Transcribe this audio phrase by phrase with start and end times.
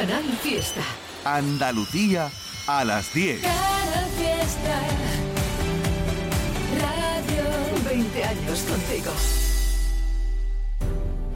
[0.00, 0.80] Canal Fiesta.
[1.26, 2.30] Andalucía
[2.66, 3.42] a las 10.
[3.42, 4.80] Canal Fiesta.
[6.80, 9.12] Radio 20 años contigo.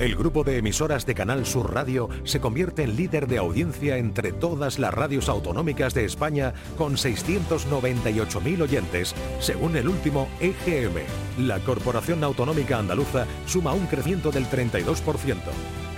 [0.05, 4.33] El grupo de emisoras de Canal Sur Radio se convierte en líder de audiencia entre
[4.33, 11.47] todas las radios autonómicas de España con 698.000 oyentes, según el último EGM.
[11.47, 15.39] La Corporación Autonómica Andaluza suma un crecimiento del 32%.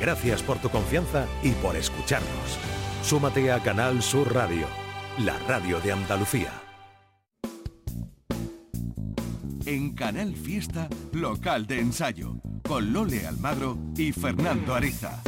[0.01, 2.61] Gracias por tu confianza y por escucharnos.
[3.03, 4.69] Súmate a Canal Sur Radio,
[5.19, 6.66] la radio de Andalucía.
[9.67, 12.37] En Canal Fiesta, local de ensayo,
[12.69, 15.21] con Lole Almagro y Fernando Ariza.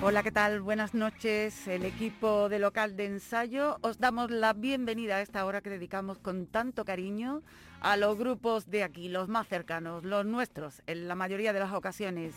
[0.00, 0.60] Hola, ¿qué tal?
[0.60, 1.66] Buenas noches.
[1.66, 6.18] El equipo de local de ensayo os damos la bienvenida a esta hora que dedicamos
[6.18, 7.42] con tanto cariño
[7.80, 11.72] a los grupos de aquí, los más cercanos, los nuestros, en la mayoría de las
[11.72, 12.32] ocasiones,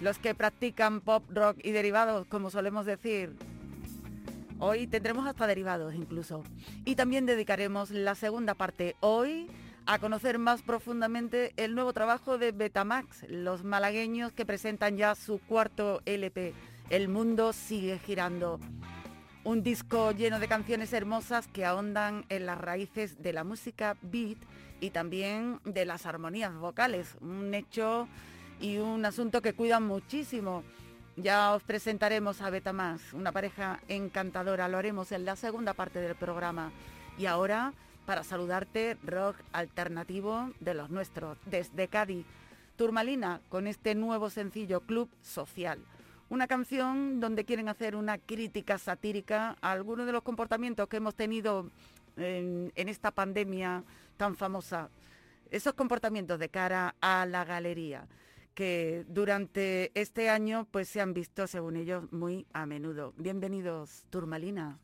[0.00, 3.36] los que practican pop, rock y derivados, como solemos decir.
[4.60, 6.42] Hoy tendremos hasta derivados incluso.
[6.84, 9.46] Y también dedicaremos la segunda parte hoy
[9.86, 15.38] a conocer más profundamente el nuevo trabajo de Betamax, los malagueños que presentan ya su
[15.38, 16.54] cuarto LP.
[16.90, 18.58] El mundo sigue girando.
[19.44, 24.38] Un disco lleno de canciones hermosas que ahondan en las raíces de la música beat
[24.80, 27.16] y también de las armonías vocales.
[27.20, 28.08] Un hecho
[28.60, 30.64] y un asunto que cuidan muchísimo.
[31.20, 34.68] Ya os presentaremos a Betamax, una pareja encantadora.
[34.68, 36.70] Lo haremos en la segunda parte del programa.
[37.18, 37.72] Y ahora,
[38.06, 42.24] para saludarte, rock alternativo de los nuestros, desde Cádiz.
[42.76, 45.80] Turmalina, con este nuevo sencillo Club Social.
[46.28, 51.16] Una canción donde quieren hacer una crítica satírica a algunos de los comportamientos que hemos
[51.16, 51.68] tenido
[52.16, 53.82] en, en esta pandemia
[54.16, 54.88] tan famosa.
[55.50, 58.06] Esos comportamientos de cara a la galería
[58.58, 63.14] que durante este año pues se han visto, según ellos, muy a menudo.
[63.16, 64.80] Bienvenidos, Turmalina.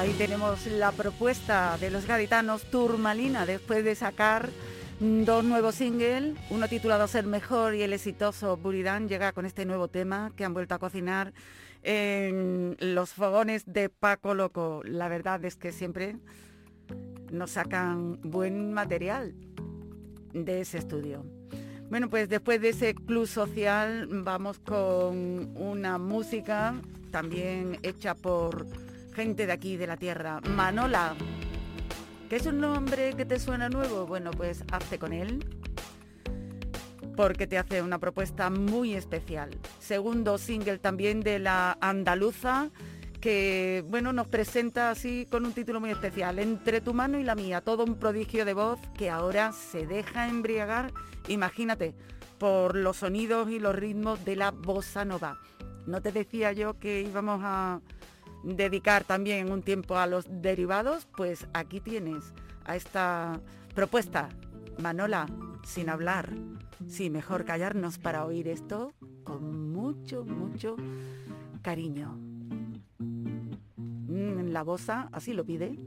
[0.00, 4.48] Ahí tenemos la propuesta de los gaditanos Turmalina después de sacar
[4.98, 9.88] dos nuevos singles, uno titulado Ser Mejor y el exitoso Buridán llega con este nuevo
[9.88, 11.34] tema que han vuelto a cocinar
[11.82, 14.80] en los fogones de Paco Loco.
[14.84, 16.16] La verdad es que siempre
[17.30, 19.34] nos sacan buen material
[20.32, 21.26] de ese estudio.
[21.90, 26.80] Bueno, pues después de ese club social vamos con una música
[27.10, 28.66] también hecha por
[29.12, 30.40] gente de aquí, de la tierra.
[30.40, 31.14] Manola,
[32.28, 34.06] ¿qué es un nombre que te suena nuevo?
[34.06, 35.44] Bueno, pues hazte con él,
[37.16, 39.50] porque te hace una propuesta muy especial.
[39.78, 42.70] Segundo single también de la andaluza,
[43.20, 47.34] que bueno, nos presenta así con un título muy especial, Entre tu mano y la
[47.34, 50.92] mía, todo un prodigio de voz que ahora se deja embriagar,
[51.28, 51.94] imagínate,
[52.38, 55.38] por los sonidos y los ritmos de la bossa nova.
[55.86, 57.80] ¿No te decía yo que íbamos a
[58.42, 61.06] dedicar también un tiempo a los derivados?
[61.16, 62.32] Pues aquí tienes
[62.64, 63.40] a esta
[63.74, 64.28] propuesta.
[64.78, 65.26] Manola,
[65.64, 66.32] sin hablar.
[66.86, 68.94] Sí, mejor callarnos para oír esto
[69.24, 70.76] con mucho, mucho
[71.62, 72.16] cariño.
[72.98, 75.78] Mm, la bosa así lo pide.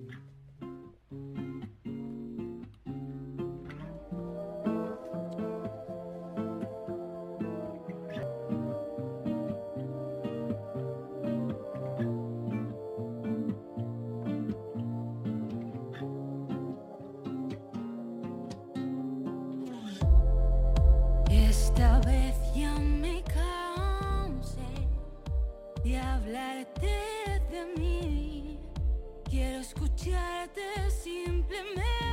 [30.89, 32.12] Simplemente.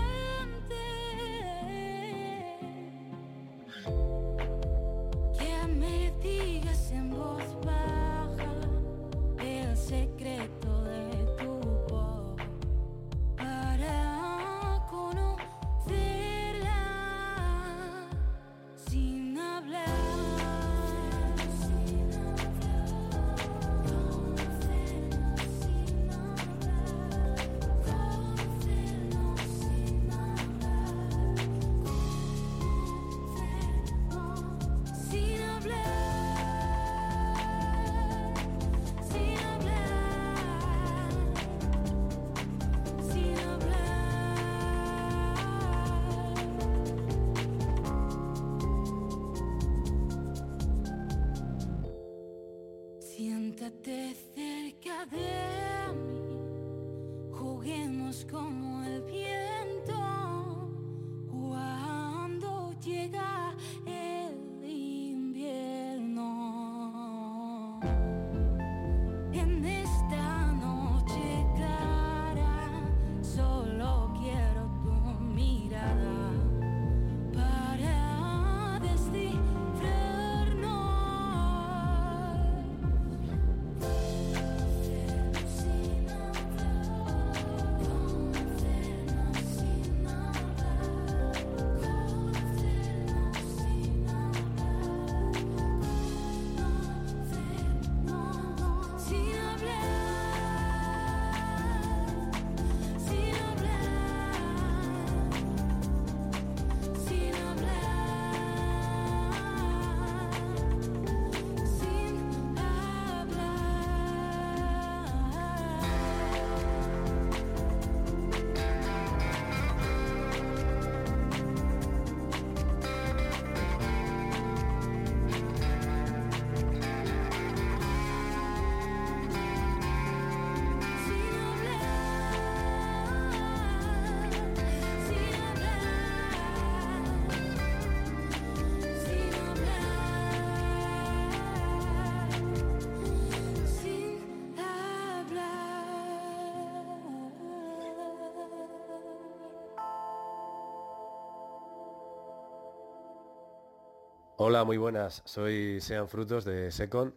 [154.43, 155.21] Hola, muy buenas.
[155.27, 157.15] Soy Sean Frutos de Secon.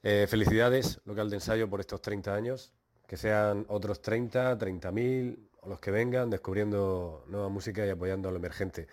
[0.00, 2.72] Eh, felicidades, local de ensayo, por estos 30 años.
[3.04, 8.30] Que sean otros 30, 30.000 o los que vengan descubriendo nueva música y apoyando a
[8.30, 8.86] lo emergente.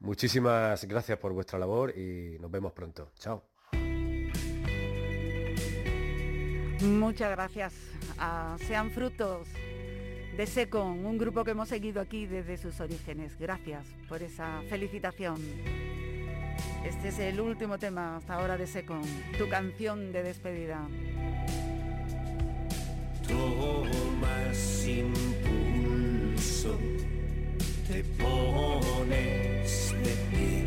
[0.00, 3.12] Muchísimas gracias por vuestra labor y nos vemos pronto.
[3.20, 3.44] Chao.
[6.82, 7.72] Muchas gracias
[8.18, 9.46] a Sean Frutos
[10.36, 13.38] de Secon, un grupo que hemos seguido aquí desde sus orígenes.
[13.38, 15.36] Gracias por esa felicitación.
[16.86, 19.02] Este es el último tema hasta ahora de Secon,
[19.38, 20.86] tu canción de despedida.
[23.26, 26.78] Tomas impulso,
[27.88, 30.64] te pones de este pie.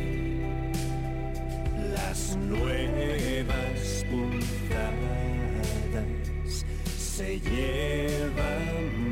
[1.95, 5.24] Las nuevas puntadas
[7.17, 9.04] se llevan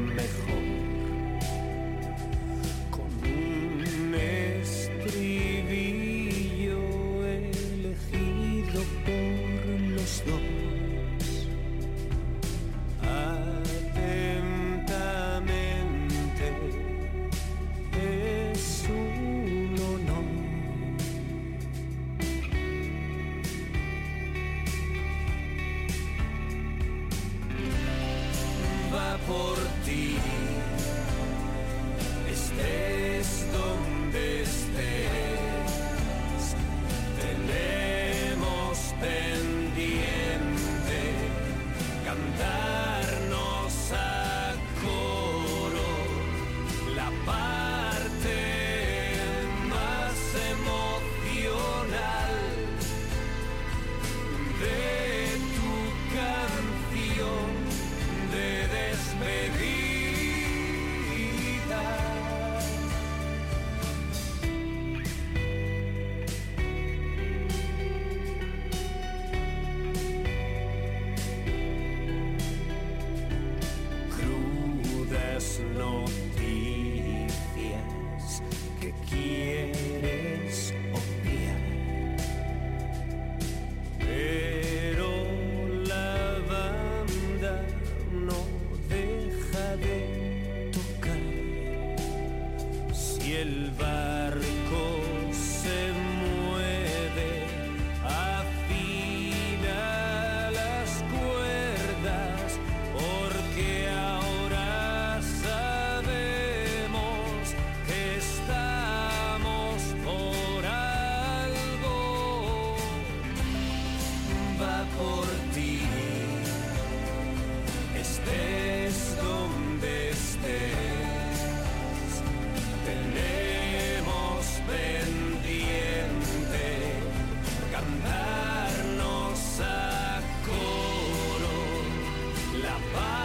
[132.93, 133.22] la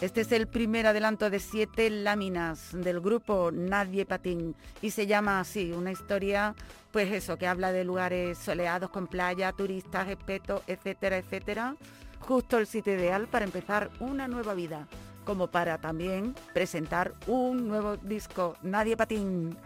[0.00, 5.40] Este es el primer adelanto de siete láminas del grupo Nadie Patín y se llama
[5.40, 6.54] así, una historia,
[6.92, 11.74] pues eso, que habla de lugares soleados con playa, turistas, espetos, etcétera, etcétera.
[12.20, 14.86] Justo el sitio ideal para empezar una nueva vida,
[15.24, 19.56] como para también presentar un nuevo disco, Nadie Patín.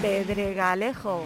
[0.00, 1.24] Pedregalejo.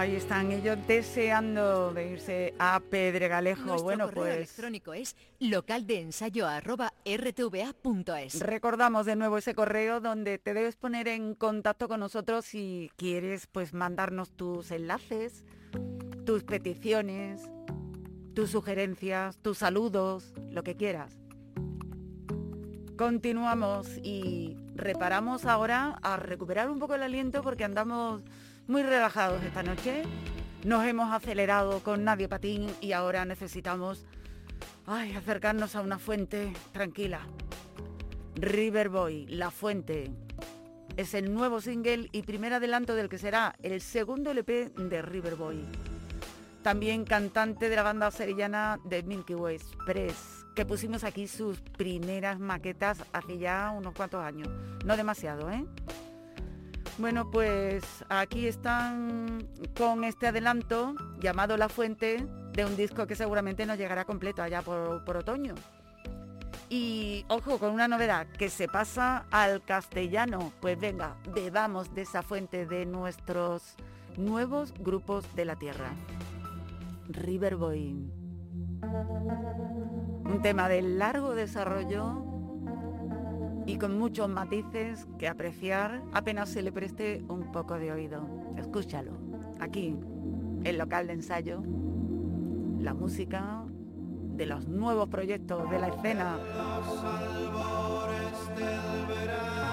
[0.00, 3.66] Ahí están ellos deseando de irse a Pedregalejo.
[3.66, 8.40] Nuestro bueno, correo pues electrónico es localdeensayo@rtva.es.
[8.40, 13.46] recordamos de nuevo ese correo donde te debes poner en contacto con nosotros si quieres
[13.46, 15.44] pues mandarnos tus enlaces,
[16.24, 17.42] tus peticiones,
[18.32, 21.18] tus sugerencias, tus saludos, lo que quieras.
[22.96, 28.22] Continuamos y reparamos ahora a recuperar un poco el aliento porque andamos
[28.70, 30.04] muy relajados esta noche.
[30.64, 34.06] Nos hemos acelerado con Nadie Patín y ahora necesitamos
[34.86, 37.20] acercarnos a una fuente tranquila.
[38.36, 40.12] River Boy, La Fuente.
[40.96, 45.34] Es el nuevo single y primer adelanto del que será el segundo LP de River
[45.34, 45.64] Boy.
[46.62, 52.38] También cantante de la banda sevillana de Milky Way Express, que pusimos aquí sus primeras
[52.38, 54.48] maquetas hace ya unos cuantos años.
[54.84, 55.66] No demasiado, ¿eh?
[57.00, 63.64] Bueno, pues aquí están con este adelanto llamado La Fuente de un disco que seguramente
[63.64, 65.54] nos llegará completo allá por, otoño.
[66.68, 70.52] Y ojo, con una novedad, que se pasa al castellano.
[70.60, 73.76] Pues venga, bebamos de esa fuente de nuestros
[74.18, 75.92] nuevos grupos de la tierra.
[77.08, 77.92] River Boy.
[78.82, 82.29] Un tema de largo desarrollo
[83.66, 88.26] y con muchos matices que apreciar apenas se le preste un poco de oído.
[88.56, 89.12] Escúchalo.
[89.60, 89.96] Aquí,
[90.64, 91.62] el local de ensayo,
[92.78, 93.64] la música
[94.36, 96.38] de los nuevos proyectos de la escena.
[98.56, 99.69] Soy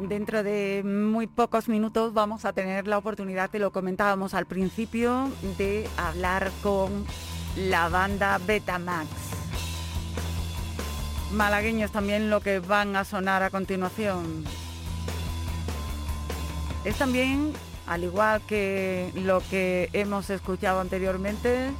[0.00, 5.30] Dentro de muy pocos minutos vamos a tener la oportunidad, te lo comentábamos al principio,
[5.58, 7.06] de hablar con
[7.56, 9.06] la banda Betamax.
[11.34, 14.42] Malagueños también lo que van a sonar a continuación.
[16.84, 17.52] Es también,
[17.86, 21.70] al igual que lo que hemos escuchado anteriormente,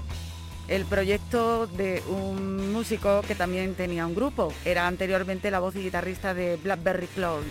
[0.69, 4.53] el proyecto de un músico que también tenía un grupo.
[4.65, 7.45] Era anteriormente la voz y guitarrista de Blackberry Cloud.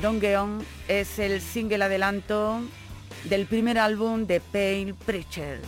[0.00, 2.60] Don Geon es el single adelanto
[3.24, 5.60] del primer álbum de Pale Preacher.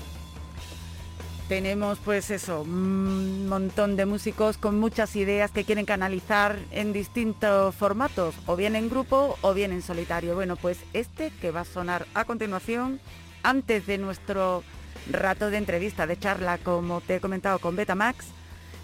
[1.48, 7.74] Tenemos pues eso, un montón de músicos con muchas ideas que quieren canalizar en distintos
[7.74, 10.34] formatos, o bien en grupo o bien en solitario.
[10.34, 12.98] Bueno, pues este que va a sonar a continuación,
[13.42, 14.64] antes de nuestro
[15.10, 18.24] rato de entrevista, de charla, como te he comentado con Betamax,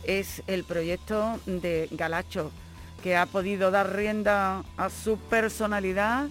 [0.05, 2.51] es el proyecto de Galacho
[3.03, 6.29] que ha podido dar rienda a su personalidad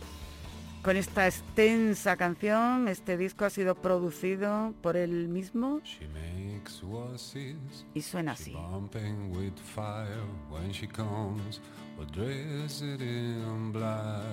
[0.83, 2.87] con esta extensa canción.
[2.87, 8.51] Este disco ha sido producido por él mismo She makes wussies, y suena así.
[8.53, 11.61] bumping with fire when she comes,
[11.97, 14.23] or dress it in black.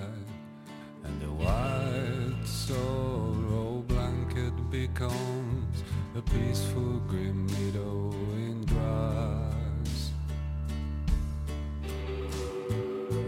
[1.03, 5.83] And the white sorrow blanket becomes
[6.17, 10.11] a peaceful grim meadow in grass.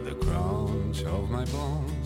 [0.04, 1.99] The crunch of my bones,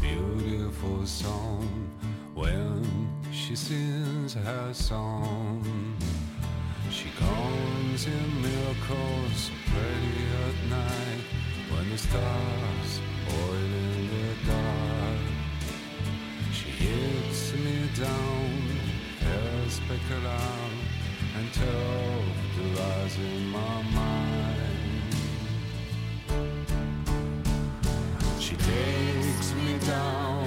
[0.00, 1.90] beautiful song
[2.34, 5.64] when she sings her song.
[6.90, 11.24] She comes in miracles, pretty at night
[11.70, 15.20] when the stars boil in the dark.
[16.52, 18.62] She hits me down,
[19.20, 20.70] perspicular,
[21.36, 24.59] and tells the lies in my mind.
[28.66, 30.39] Takes me down,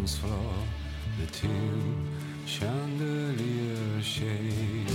[0.00, 0.54] dance floor,
[1.20, 2.08] the tin
[2.46, 4.88] chandelier shade.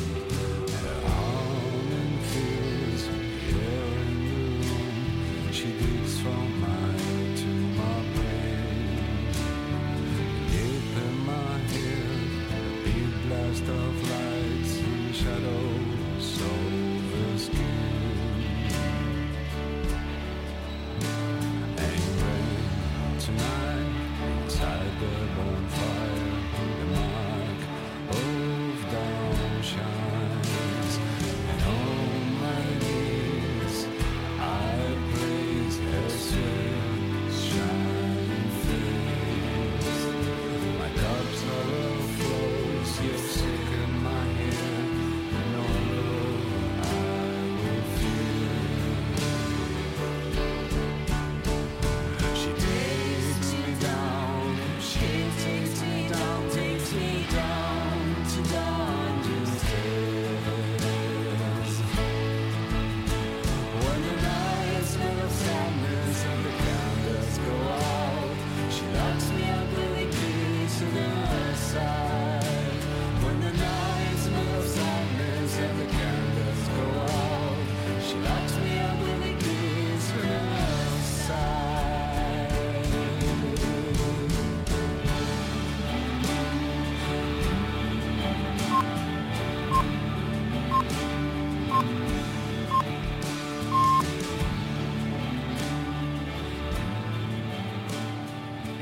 [0.82, 3.20] Her arm infills the
[3.54, 5.52] air in the room.
[5.52, 8.15] She digs from head to my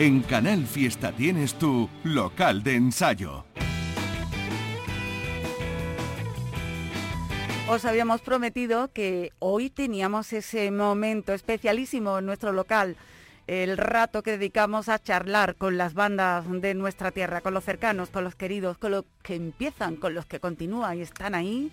[0.04, 3.46] En Canal Fiesta tienes tu local de ensayo.
[7.70, 12.98] Os habíamos prometido que hoy teníamos ese momento especialísimo en nuestro local,
[13.48, 18.10] el rato que dedicamos a charlar con las bandas de nuestra tierra, con los cercanos,
[18.10, 21.72] con los queridos, con los que empiezan, con los que continúan y están ahí,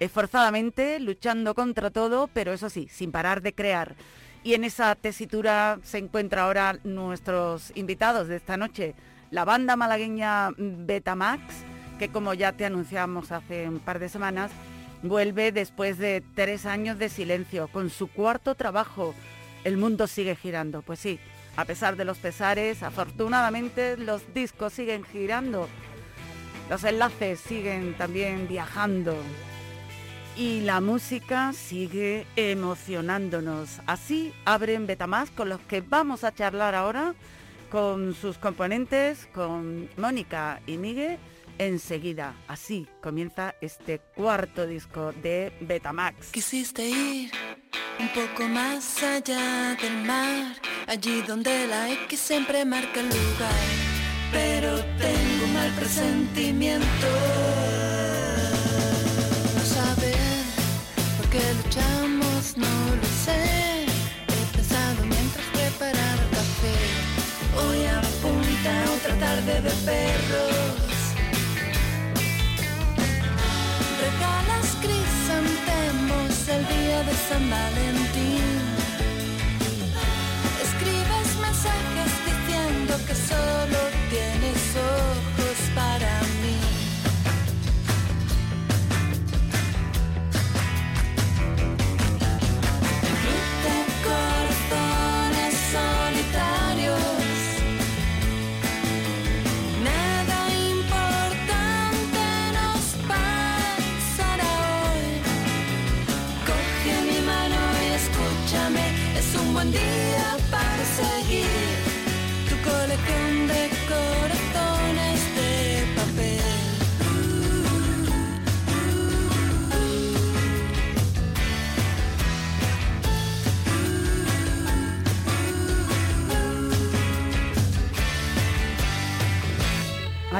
[0.00, 3.96] esforzadamente, luchando contra todo, pero eso sí, sin parar de crear.
[4.42, 8.94] Y en esa tesitura se encuentra ahora nuestros invitados de esta noche,
[9.30, 11.42] la banda malagueña Betamax,
[11.98, 14.50] que como ya te anunciamos hace un par de semanas,
[15.02, 19.14] vuelve después de tres años de silencio, con su cuarto trabajo.
[19.64, 21.20] El mundo sigue girando, pues sí,
[21.56, 25.68] a pesar de los pesares, afortunadamente los discos siguen girando,
[26.70, 29.14] los enlaces siguen también viajando
[30.40, 33.80] y la música sigue emocionándonos.
[33.84, 37.14] Así abren Betamax con los que vamos a charlar ahora,
[37.70, 41.18] con sus componentes, con Mónica y Miguel
[41.58, 42.34] enseguida.
[42.48, 46.30] Así comienza este cuarto disco de Betamax.
[46.30, 47.30] Quisiste ir
[47.98, 53.60] un poco más allá del mar, allí donde la X siempre marca el lugar.
[54.32, 56.86] Pero tengo un mal presentimiento.
[61.30, 63.86] Qué luchamos, no lo sé.
[64.28, 66.76] He pensado mientras preparaba café.
[67.62, 70.90] Hoy apunta otra tarde de perros.
[74.04, 78.48] Regalas crisantemos el día de San Valentín.
[80.66, 83.78] Escribes mensajes diciendo que solo
[84.10, 86.19] tienes ojos para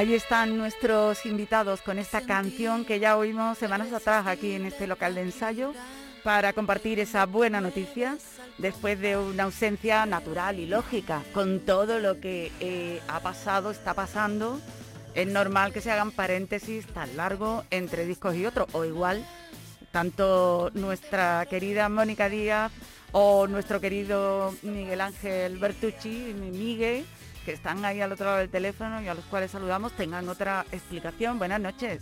[0.01, 4.87] Ahí están nuestros invitados con esta canción que ya oímos semanas atrás aquí en este
[4.87, 5.73] local de ensayo
[6.23, 8.17] para compartir esa buena noticia
[8.57, 11.21] después de una ausencia natural y lógica.
[11.35, 14.59] Con todo lo que eh, ha pasado, está pasando,
[15.13, 19.23] es normal que se hagan paréntesis tan largo entre discos y otros, o igual
[19.91, 22.71] tanto nuestra querida Mónica Díaz
[23.11, 27.05] o nuestro querido Miguel Ángel Bertucci, Miguel,
[27.45, 30.65] que están ahí al otro lado del teléfono y a los cuales saludamos, tengan otra
[30.71, 31.37] explicación.
[31.39, 32.01] Buenas noches.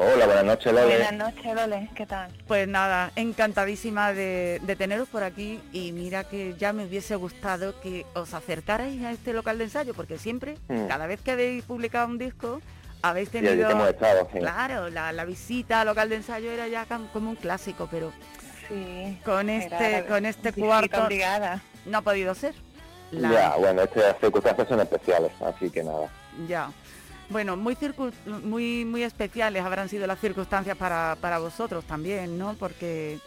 [0.00, 0.96] Hola, buenas noches, Lole.
[0.96, 2.30] Buenas noches, Lole, ¿qué tal?
[2.46, 7.80] Pues nada, encantadísima de, de teneros por aquí y mira que ya me hubiese gustado
[7.80, 10.86] que os acercarais a este local de ensayo, porque siempre, Mm.
[10.86, 12.60] cada vez que habéis publicado un disco,
[13.02, 13.68] habéis tenido...
[13.70, 14.38] hemos estado, sí.
[14.38, 18.12] Claro, la, la visita al local de ensayo era ya como un clásico, pero
[18.68, 19.18] Sí.
[19.24, 21.60] con era este, con este cuarto obligada.
[21.86, 22.54] no ha podido ser.
[23.10, 26.08] La- Ya, bueno, estas circunstancias son especiales, así que nada.
[26.46, 26.70] Ya.
[27.30, 32.54] Bueno, muy, circu- muy, muy especiales habrán sido las circunstancias para, para vosotros también, ¿no?
[32.54, 33.18] Porque,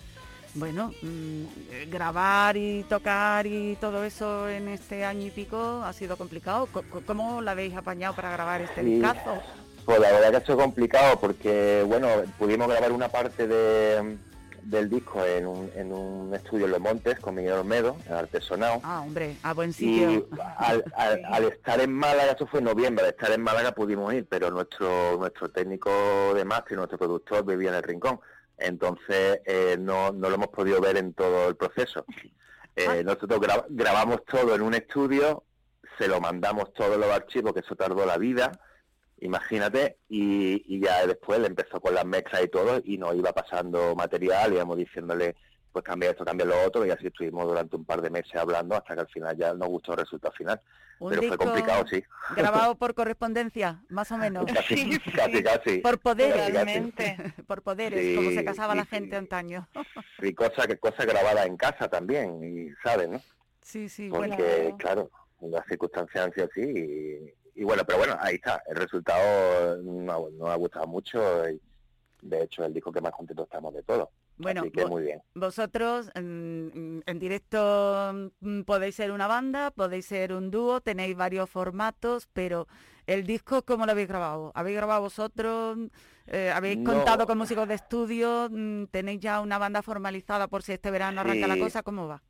[0.56, 6.18] bueno, mm, grabar y tocar y todo eso en este año y pico ha sido
[6.18, 6.66] complicado.
[6.68, 8.96] Co- co- ¿Cómo la habéis apañado para grabar este Sí.
[8.96, 9.40] discazo?
[9.86, 12.08] Pues la verdad que ha sido complicado porque, bueno,
[12.40, 14.18] pudimos grabar una parte de,
[14.64, 18.80] del disco en un, en un estudio en Los Montes con Miguel Olmedo, en Artesonado.
[18.84, 20.28] Ah, hombre, a buen Y sitio.
[20.58, 24.14] al, al- al estar en Málaga, eso fue en noviembre, al estar en Málaga pudimos
[24.14, 25.90] ir, pero nuestro nuestro técnico
[26.34, 28.20] de máster, nuestro productor vivía en el Rincón.
[28.58, 32.06] Entonces eh, no, no lo hemos podido ver en todo el proceso.
[32.76, 32.96] Eh, Ah.
[33.04, 35.44] Nosotros gra- grabamos todo en un estudio,
[35.98, 38.52] se lo mandamos todos los archivos, que eso tardó la vida,
[39.22, 43.32] imagínate, y, y ya después le empezó con las mezclas y todo, y nos iba
[43.32, 45.36] pasando material, íbamos diciéndole,
[45.72, 48.76] pues cambia esto, cambia lo otro, y así estuvimos durante un par de meses hablando
[48.76, 50.60] hasta que al final ya nos gustó el resultado final.
[51.00, 52.04] Un Pero fue complicado, sí.
[52.36, 54.46] grabado por correspondencia, más o menos.
[54.52, 55.44] Casi, Sí, casi, sí.
[55.44, 55.78] casi.
[55.80, 56.92] Por poderes, Casi,
[57.48, 59.16] por poderes, como se Sí, casaba la sí, gente sí.
[59.16, 59.68] antaño.
[60.22, 63.20] Y cosas que cosas grabadas en casa también, y sabes, ¿no?
[63.62, 64.78] Sí, sí, Porque, bueno.
[64.78, 65.12] claro,
[65.42, 68.62] las circunstancias han sido así, y, y bueno, pero bueno, ahí está.
[68.68, 71.60] El resultado nos ha, nos ha gustado mucho, y
[72.22, 74.10] de hecho el disco que más contento estamos de todo.
[74.38, 75.22] Bueno, Así que muy bien.
[75.36, 81.16] vosotros mm, mm, en directo mm, podéis ser una banda, podéis ser un dúo, tenéis
[81.16, 82.68] varios formatos, pero
[83.06, 84.52] el disco, ¿cómo lo habéis grabado?
[84.56, 85.78] ¿Habéis grabado vosotros?
[86.26, 86.92] Eh, ¿Habéis No.
[86.94, 88.48] contado con músicos de estudio?
[88.50, 91.84] Mm, ¿Tenéis ya una banda formalizada por si este verano arranca la cosa?
[91.84, 92.24] ¿Cómo va?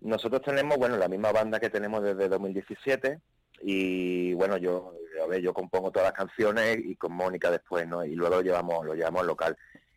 [0.00, 3.20] Nosotros tenemos, bueno, la misma banda que tenemos desde 2017
[3.62, 4.92] y bueno, yo,
[5.22, 8.04] a ver, yo compongo todas las canciones y con Mónica después, ¿no?
[8.04, 9.56] Y luego lo llevamos, lo llevamos al local.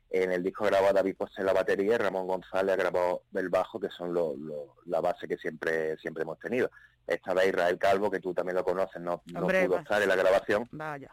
[0.10, 3.90] En el disco grabó David José la batería y Ramón González grabó el bajo, que
[3.90, 6.70] son lo- lo- la base que siempre siempre hemos tenido.
[7.08, 10.10] Esta vez Israel Calvo, que tú también lo conoces, no, no Hombre, pudo estar en
[10.10, 11.12] la grabación, Vaya.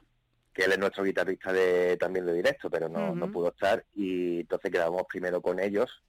[0.52, 4.40] que él es nuestro guitarrista de, también de directo, pero no, no pudo estar y
[4.40, 6.02] entonces grabamos primero con ellos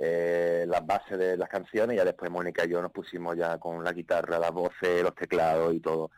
[0.00, 3.58] eh, las bases de las canciones y ya después Mónica y yo nos pusimos ya
[3.58, 6.10] con la guitarra, las voces, los teclados y todo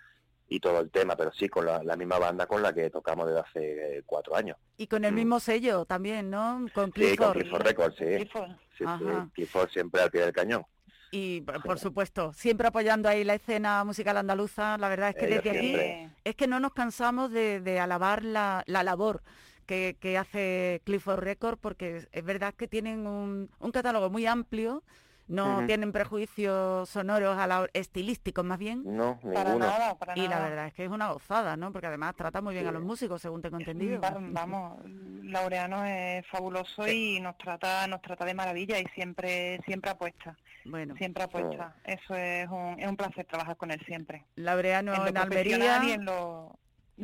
[0.52, 3.28] y todo el tema, pero sí con la, la misma banda con la que tocamos
[3.28, 4.56] desde hace eh, cuatro años.
[4.76, 5.14] Y con el Mm.
[5.14, 6.66] mismo sello también, ¿no?
[6.74, 7.32] Con Sí, con Clifford.
[7.34, 8.04] Clifford Records, sí.
[8.04, 8.50] Clifford.
[8.76, 8.84] Sí.
[9.32, 10.64] Clifford siempre al pie del cañón.
[11.12, 15.26] Y por por supuesto, siempre apoyando ahí la escena musical andaluza, la verdad es que
[15.26, 19.22] Ellos desde aquí es que no nos cansamos de, de alabar la, la labor
[19.70, 24.26] que, que hace Clifford Record, porque es, es verdad que tienen un, un catálogo muy
[24.26, 24.82] amplio,
[25.28, 29.66] no tienen prejuicios sonoros, a la, estilísticos más bien, No, Para ninguno.
[29.66, 31.70] nada, para y la verdad es que es una gozada, ¿no?
[31.70, 34.00] Porque además trata muy bien a los músicos, según tengo entendido.
[34.00, 34.80] Va- vamos,
[35.22, 40.96] Laureano es fabuloso y nos trata, nos trata de maravilla y siempre, siempre apuesta, Bueno,
[40.96, 41.76] siempre apuesta.
[41.84, 44.24] Eso es un, es un placer trabajar con él siempre.
[44.34, 45.84] Laureano en lo en Almería.
[45.84, 46.58] y en lo,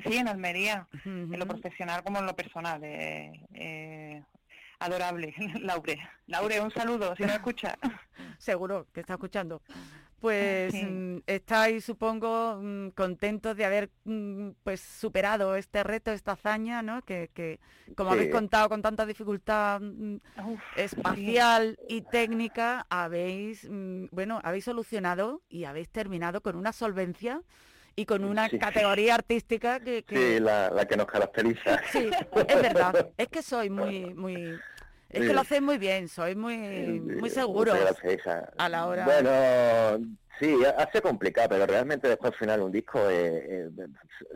[0.04, 2.82] sí, en Almería, en lo profesional como en lo personal.
[2.84, 4.22] eh, eh,
[4.78, 5.98] adorable, Laure.
[6.26, 7.76] Laure, un saludo, si no escucha.
[8.38, 9.62] Seguro que está escuchando.
[10.18, 10.82] Pues Sí.
[10.82, 17.02] mm, estáis, supongo, mm, contentos de haber mm, pues superado este reto, esta hazaña, ¿no?
[17.02, 17.60] Que, que
[17.94, 19.80] como habéis contado con tanta dificultad
[20.42, 27.42] Uf, espacial y técnica, habéis, mm, bueno, habéis solucionado y habéis terminado con una solvencia
[27.96, 28.58] y con una Sí.
[28.58, 31.80] categoría artística que, que- Sí, la, la que nos caracteriza.
[31.92, 32.10] Sí,
[32.48, 33.08] es verdad.
[33.16, 34.58] Es que soy muy, muy,
[35.08, 36.56] es que lo hacéis muy bien, sois muy,
[37.00, 38.26] muy seguros gracias,
[38.58, 39.04] a la hora.
[39.06, 40.06] Bueno,
[40.38, 43.86] sí, ha- ha sido complicado, pero realmente después al final un disco eh, eh,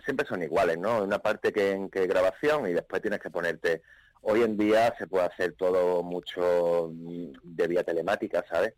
[0.06, 1.02] siempre son iguales, ¿no?
[1.04, 3.82] Una parte que en que grabación y después tienes que ponerte.
[4.22, 8.72] Hoy en día se puede hacer todo mucho de vía telemática, ¿sabes?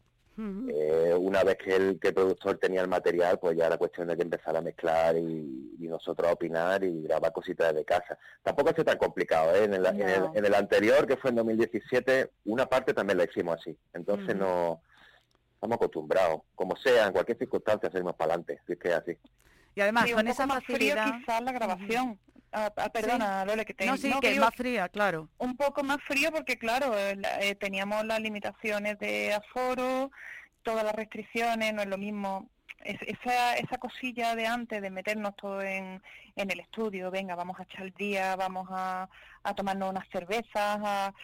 [1.33, 4.17] Una vez que el, que el productor tenía el material, pues ya era cuestión de
[4.17, 8.19] que empezara a mezclar y, y nosotros a opinar y grabar cositas desde casa.
[8.43, 9.65] Tampoco ha sido tan complicado, ¿eh?
[9.65, 13.25] En el, en el- en el anterior, que fue en 2017, una parte también la
[13.25, 13.75] hicimos así.
[13.95, 14.39] Entonces Ujú.
[14.45, 14.83] no
[15.55, 16.43] estamos acostumbrados.
[16.55, 18.61] Como sea, en cualquier circunstancia, seguimos para adelante.
[18.67, 19.19] Si es que es así.
[19.75, 21.05] Y además Sí, con un poco esa más facilidad.
[21.07, 22.19] frío quizás la grabación.
[22.55, 25.31] Ah, ah, perdona, Lole, que te No, sí, no, que es digo más fría, claro.
[25.39, 30.11] un poco más frío porque claro eh, la- eh, teníamos las limitaciones de aforo
[30.63, 32.49] todas las restricciones no es lo mismo
[32.85, 36.03] Es- esa esa cosilla de antes de meternos todo en,
[36.35, 39.09] en el estudio venga vamos a echar el día vamos a,
[39.45, 41.15] a tomarnos unas cervezas a-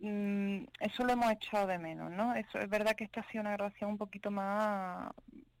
[0.00, 3.40] mm, eso lo hemos echado de menos no eso es verdad que esta ha sido
[3.42, 5.10] una grabación un poquito más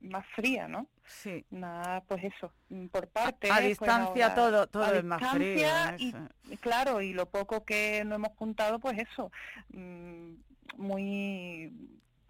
[0.00, 1.44] más fría no Sí.
[1.50, 3.50] Nada, pues eso, mm, por parte.
[3.50, 5.66] A distancia todo, todo es más frío.
[5.98, 9.32] y claro, y lo poco que no hemos juntado, pues eso,
[9.72, 10.34] mm,
[10.76, 11.72] muy,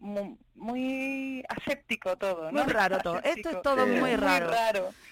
[0.01, 2.65] muy, muy aséptico todo, ¿no?
[2.65, 3.21] Muy raro todo.
[3.25, 3.91] Esto es todo Sí.
[3.93, 4.51] muy Muy raro.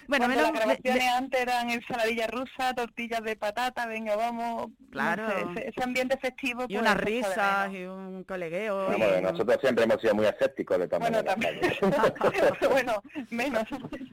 [0.07, 4.69] Bueno, menos las grabaciones me- antes eran ensaladilla rusa, tortillas de patata, venga, vamos.
[4.69, 5.29] no Claro.
[5.29, 6.63] sé, ese, ese ambiente festivo.
[6.63, 8.91] y pues, unas risas y un colegueo.
[8.97, 11.59] Y- nosotros siempre hemos sido muy escépticos de Bueno, también.
[12.71, 13.63] bueno, menos.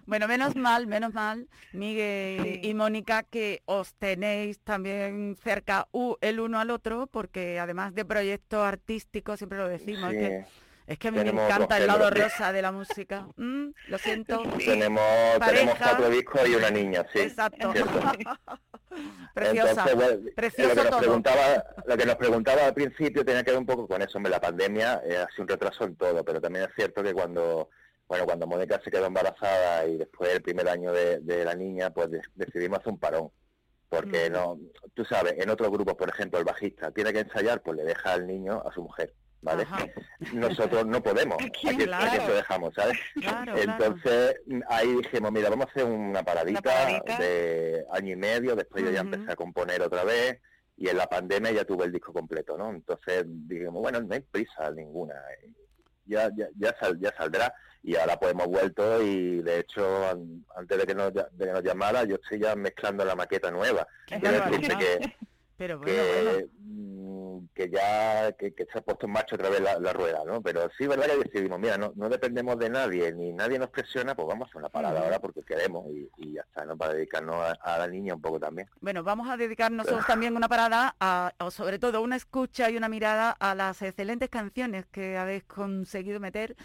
[0.07, 2.61] Bueno, menos mal, menos mal, Miguel Sí.
[2.69, 8.05] y Mónica, que os tenéis también cerca u- el uno al otro, porque además de
[8.05, 10.19] proyectos artísticos, siempre lo decimos, Sí.
[10.19, 10.45] que,
[10.87, 13.27] es que a mí me encanta el lado rosa de la música.
[13.37, 14.43] Mm, lo siento.
[14.59, 15.03] Tenemos,
[15.45, 17.21] tenemos cuatro discos y una niña, sí.
[17.21, 17.73] Exacto.
[19.35, 19.71] Preciosa.
[19.71, 20.99] Entonces, bueno, Precioso lo que nos todo.
[21.01, 24.41] preguntaba, lo que nos preguntaba al principio tenía que ver un poco con eso, la
[24.41, 27.69] pandemia eh, ha sido un retraso en todo, pero también es cierto que cuando
[28.09, 31.91] bueno cuando Mónica se quedó embarazada y después el primer año de, de la niña,
[31.91, 33.31] pues de- decidimos hacer un parón.
[33.89, 34.33] Porque Mm.
[34.33, 34.59] no,
[34.95, 38.13] tú sabes, en otros grupos, por ejemplo, el bajista tiene que ensayar, pues le deja
[38.15, 39.13] al niño a su mujer,
[39.47, 39.63] ¿vale?
[39.63, 39.87] Ajá.
[40.35, 42.07] Nosotros no podemos, Aquí, aquí, claro.
[42.07, 42.99] aquí se lo dejamos, ¿sabes?
[43.21, 43.57] Claro.
[43.57, 44.37] Entonces
[44.69, 47.19] ahí dijimos, mira, vamos a hacer una paradita, paradita.
[47.19, 50.41] de año y medio, después yo ya empecé a componer otra vez
[50.77, 52.71] y en la pandemia ya tuve el disco completo, ¿no?
[52.71, 55.51] Entonces dijimos, bueno, no hay prisa ninguna, eh,
[56.05, 60.45] ya ya ya, sal- ya saldrá y ahora pues hemos vuelto y de hecho an-
[60.57, 63.87] antes de que nos, de que nos llamara yo estoy ya mezclando la maqueta nueva.
[64.07, 64.79] Qué Quiero barbaridad.
[64.79, 65.17] decirte que,
[65.57, 69.61] Pero bueno, que mm, que ya que, que se ha puesto en marcha otra vez
[69.61, 70.43] la, la rueda, ¿no?
[70.43, 74.15] Pero sí, verdad que decidimos, mira, no, no dependemos de nadie, ni nadie nos presiona,
[74.15, 76.77] pues vamos a hacer una parada ahora porque queremos y, y ya está, ¿no?
[76.77, 78.69] Para dedicarnos a, a la niña un poco también.
[78.81, 82.77] Bueno, vamos a dedicar nosotros también una parada, a, o sobre todo una escucha y
[82.77, 86.57] una mirada a las excelentes canciones que habéis conseguido meter,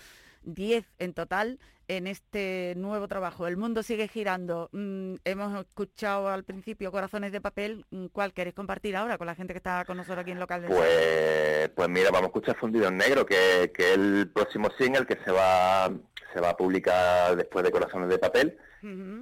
[0.43, 3.47] 10 en total, en este nuevo trabajo.
[3.47, 4.69] El mundo sigue girando.
[4.71, 7.85] Mm, hemos escuchado al principio Corazones de Papel.
[7.91, 10.61] Mm, ¿Cuál queréis compartir ahora con la gente que está con nosotros aquí en local
[10.61, 10.67] de?
[10.69, 15.05] Pues, pues mira, vamos a escuchar Fundido en Negro, que, que es el próximo single
[15.05, 15.91] que se va,
[16.33, 18.57] se va a publicar después de Corazones de Papel.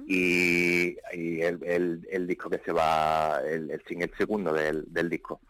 [0.06, 5.10] Y, y el, el- el disco que se va, el, el single segundo del, del
[5.10, 5.40] disco.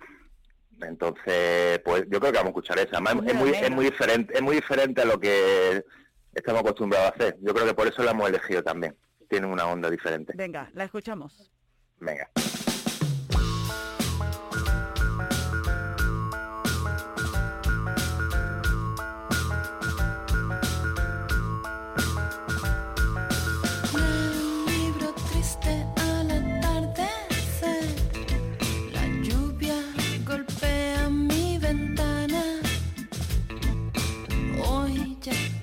[0.83, 2.99] Entonces, pues yo creo que vamos a escuchar esa.
[2.99, 5.85] Además, es muy, es muy diferente, es muy diferente a lo que
[6.35, 7.37] estamos acostumbrados a hacer.
[7.41, 8.97] Yo creo que por eso la hemos elegido también.
[9.28, 10.33] Tiene una onda diferente.
[10.37, 11.51] Venga, la escuchamos.
[12.01, 12.31] Venga.
[35.31, 35.59] Hoy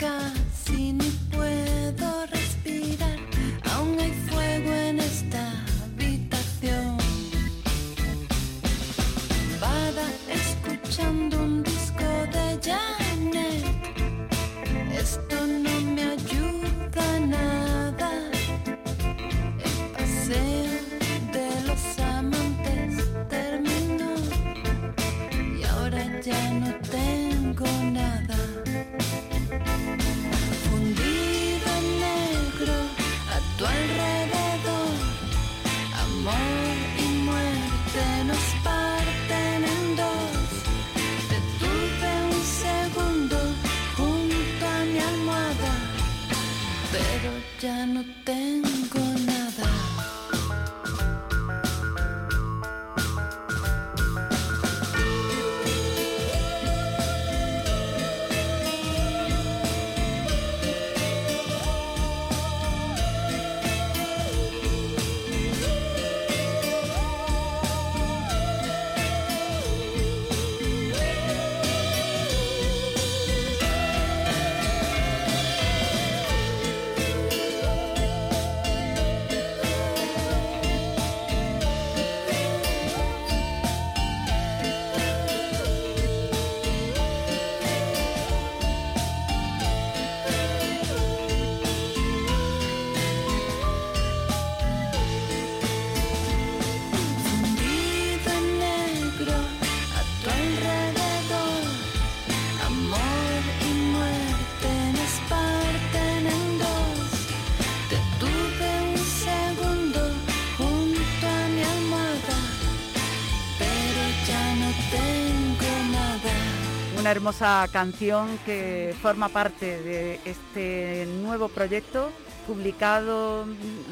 [117.08, 122.12] Una hermosa canción que forma parte de este nuevo proyecto
[122.46, 123.46] publicado,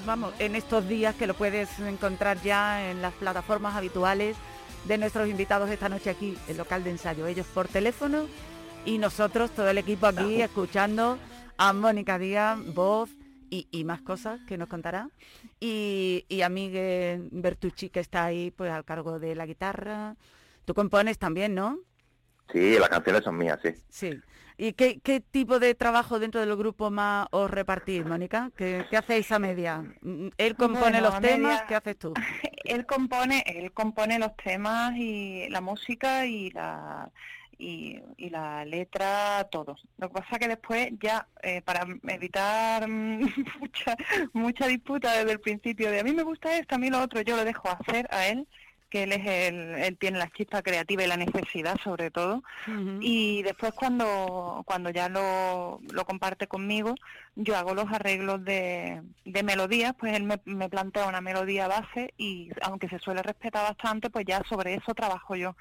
[0.06, 4.36] vamos, en estos días que lo puedes encontrar ya en las plataformas habituales
[4.84, 7.26] de nuestros invitados esta noche aquí, el local de ensayo.
[7.26, 8.26] Ellos por teléfono
[8.84, 11.18] y nosotros, todo el equipo aquí, escuchando
[11.56, 13.12] a Mónica Díaz, voz
[13.50, 15.10] y, y más cosas que nos contará.
[15.62, 20.18] Y, y a Miguel Bertucci, que está ahí pues al cargo de la guitarra.
[20.66, 21.80] Tú compones también, ¿no?
[22.52, 23.72] Sí, las canciones son mías, sí.
[23.90, 24.20] Sí.
[24.58, 28.52] ¿Y qué, qué tipo de trabajo dentro del grupo más os repartís, Mónica?
[28.56, 29.84] ¿Qué, qué hacéis a media?
[30.02, 31.40] Mm, ¿Él compone Bueno, los temas?
[31.40, 32.14] media- ¿Qué haces tú?
[32.64, 37.12] él compone él compone los temas y la música y la
[37.58, 43.20] y, y la letra todo lo que pasa que después ya eh, para evitar mm,
[43.60, 43.96] mucha
[44.34, 47.22] mucha disputa desde el principio de a mí me gusta esto a mí lo otro
[47.22, 48.48] yo lo dejo hacer a él
[48.90, 52.44] que él es el él tiene la chispa creativa y la necesidad sobre todo.
[53.02, 56.96] Y después cuando cuando ya lo, lo comparte conmigo
[57.36, 62.14] yo hago los arreglos de, de melodías pues él me, me plantea una melodía base
[62.18, 65.56] y aunque se suele respetar bastante pues ya sobre eso trabajo yo.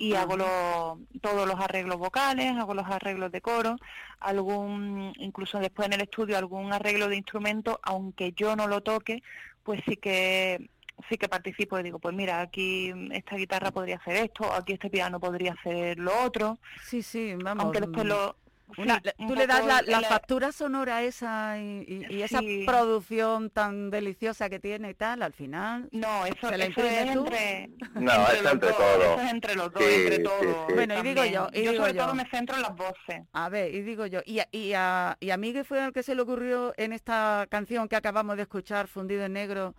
[0.00, 3.76] Y hago lo- todos los arreglos vocales hago los arreglos de coro
[4.20, 9.22] algún incluso después en el estudio algún arreglo de instrumento aunque yo no lo toque
[9.64, 10.68] pues sí que
[11.08, 14.90] sí que participo y digo, pues mira, aquí esta guitarra podría hacer esto, aquí este
[14.90, 16.58] piano podría hacer lo otro.
[16.82, 17.64] Sí, sí, vamos.
[17.64, 18.36] Aunque después mm, lo,
[18.76, 23.48] Una- Sí, un tú le das la, factura sonora esa y, y- y esa producción
[23.48, 27.20] tan deliciosa que tiene y tal, al final No, eso, ¿Se la eso es tú?
[27.24, 29.02] entre, No, entre es los entre dos, todo.
[29.14, 30.66] Eso es entre los dos, Sí, entre sí, todos.
[30.68, 30.74] sí.
[30.74, 32.04] Bueno, y digo yo, y yo digo sobre yo.
[32.04, 33.22] todo me centro en las voces.
[33.32, 36.02] A ver, y digo yo, y a, y a, y a Miguel fue el que
[36.02, 39.74] se le ocurrió en esta canción que acabamos de escuchar, Fundido en Negro,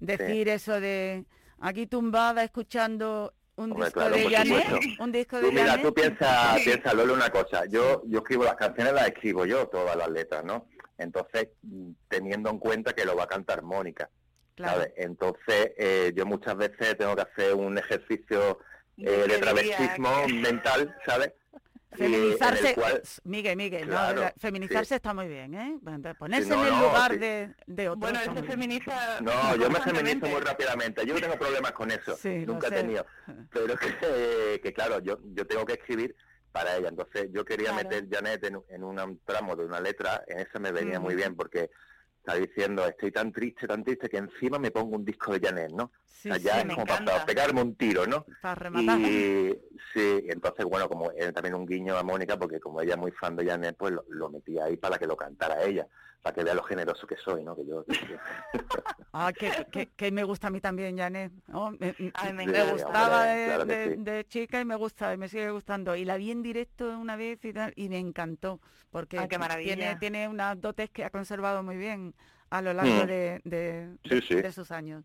[0.00, 1.24] decir eso de
[1.60, 4.66] aquí tumbada escuchando un Hombre, disco claro, de Janet,
[5.00, 7.66] un disco de Tú mira, tú piensas, piensa, Lolo, una cosa.
[7.66, 10.66] Yo, yo escribo las canciones, las escribo yo, todas las letras, ¿no?
[10.96, 14.08] Entonces, mm, teniendo en cuenta que lo va a cantar Mónica,
[14.54, 14.74] Claro.
[14.78, 14.92] ¿sabes?
[14.96, 18.58] Entonces, eh, yo muchas veces tengo que hacer un ejercicio
[18.98, 21.32] eh, de travestismo que- mental, ¿sabes?
[21.92, 24.94] El Feminizarse, cual- Miguel, Miguel, no, Claro, feminizarse sí.
[24.94, 25.78] está muy bien, ¿eh?
[26.16, 27.18] Ponerse no, en el no, lugar sí.
[27.18, 27.98] de, de otro.
[28.00, 28.44] Bueno, él se bien.
[28.46, 31.04] feminiza No, yo me feminizo muy rápidamente.
[31.04, 32.16] Yo no tengo problemas con eso.
[32.46, 33.04] Nunca he tenido.
[33.52, 36.14] Pero que, que claro, yo, yo tengo que escribir
[36.52, 36.88] para ella.
[36.90, 37.88] Entonces yo quería Claro.
[37.88, 40.22] meter Janet en, en un tramo de una letra.
[40.28, 41.70] En esa me venía muy bien porque
[42.20, 45.72] está diciendo, estoy tan triste, tan triste que encima me pongo un disco de Janet,
[45.72, 45.90] ¿no?
[46.04, 48.26] Sí, o sea, ya sí, es como para, pegarme un tiro, ¿no?
[48.42, 49.00] para rematar.
[49.00, 49.58] Y
[49.94, 53.10] sí, entonces, bueno, como era también un guiño a Mónica, porque como ella es muy
[53.12, 55.86] fan de Janet, pues lo, lo metí ahí para que lo cantara ella,
[56.22, 57.56] para que vea lo generoso que soy, ¿no?
[57.56, 57.84] Que yo,
[59.12, 61.32] Ah, que, que- que me gusta a mí también, Janet.
[61.48, 61.70] ¿no?
[61.72, 62.72] Me, me- Ay, me me encanta.
[62.72, 64.02] gustaba hombre, de, claro que de- sí.
[64.02, 65.96] de chica y me gusta y me sigue gustando.
[65.96, 68.60] Y la vi en directo una vez y tal, y me encantó,
[68.90, 69.74] porque Ay, qué maravilla.
[69.74, 72.14] tiene, tiene unas dotes que ha conservado muy bien
[72.50, 73.06] a lo largo Mm.
[73.06, 74.34] de, de- Sí, de- sí.
[74.36, 75.04] de sus años.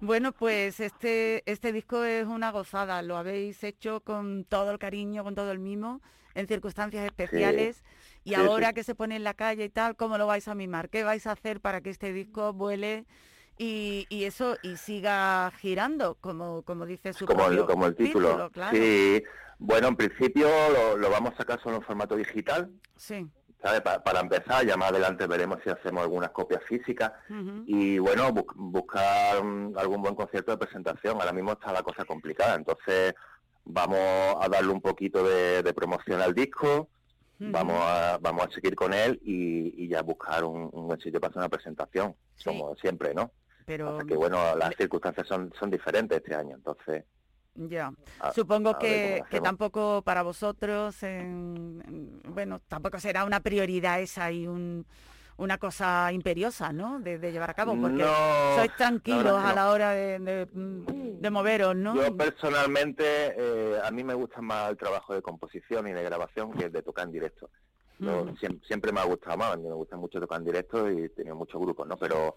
[0.00, 5.24] Bueno, pues este, este disco es una gozada, lo habéis hecho con todo el cariño,
[5.24, 6.02] con todo el mimo,
[6.34, 7.82] en circunstancias especiales.
[8.24, 8.74] Y Sí, ahora sí.
[8.74, 10.88] que se pone en la calle y tal, ¿cómo lo vais a mimar?
[10.88, 13.04] ¿Qué vais a hacer para que este disco vuele
[13.58, 18.50] y, y eso y siga girando, como, como dice su como, el, como el título.
[18.50, 18.76] claro.
[18.76, 19.22] Sí,
[19.58, 23.26] bueno, en principio lo, lo vamos a sacar solo en formato digital, Sí.
[23.62, 23.80] ¿sabes?
[23.82, 27.12] Pa- para empezar, ya más adelante veremos si hacemos algunas copias físicas
[27.66, 31.20] y bueno, bu- buscar mm, algún buen concierto de presentación.
[31.20, 33.14] Ahora mismo está la cosa complicada, entonces
[33.64, 33.98] vamos
[34.40, 36.88] a darle un poquito de, de promoción al disco,
[37.38, 41.20] vamos a vamos a seguir con él y, y ya buscar un, un buen sitio
[41.20, 42.44] para hacer una presentación, Sí.
[42.44, 43.30] como siempre, ¿no?
[43.66, 47.04] Pero Hasta que bueno, las circunstancias son, son diferentes este año, entonces...
[47.54, 47.92] ya.
[48.20, 54.30] a- Supongo a que, tampoco para vosotros, en- en- bueno, tampoco será una prioridad esa
[54.30, 54.86] y un,
[55.36, 57.00] una cosa imperiosa, ¿no?
[57.00, 58.12] De, de llevar a cabo, porque No,
[58.56, 59.54] sois tranquilos a no.
[59.54, 61.94] la hora de, de, de moveros, ¿no?
[61.94, 63.04] Yo personalmente,
[63.36, 66.72] eh, a mí me gusta más el trabajo de composición y de grabación que el
[66.72, 67.50] de tocar en directo.
[67.98, 68.36] Yo Mm.
[68.36, 71.04] siem- siempre me ha gustado más, a mí me gusta mucho tocar en directo y
[71.04, 71.96] he tenido muchos grupos, ¿no?
[71.96, 72.36] Pero